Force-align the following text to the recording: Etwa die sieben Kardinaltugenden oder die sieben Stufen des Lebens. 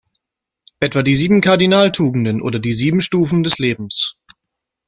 Etwa 0.79 1.03
die 1.03 1.13
sieben 1.13 1.41
Kardinaltugenden 1.41 2.41
oder 2.41 2.57
die 2.57 2.73
sieben 2.73 3.01
Stufen 3.01 3.43
des 3.43 3.59
Lebens. 3.59 4.17